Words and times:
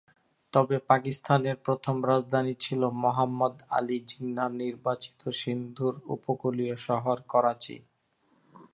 তবে 0.53 0.77
পাকিস্তানের 0.89 1.57
প্রথম 1.65 1.95
রাজধানী 2.05 2.53
ছিল 2.59 2.81
মুহাম্মদ 3.03 3.55
আলী 3.77 3.97
জিন্নাহর 4.07 4.53
নির্বাচিত 4.61 5.21
সিন্ধুর 5.41 5.95
উপকূলীয় 6.15 6.75
শহর 6.87 7.17
করাচি। 7.29 7.77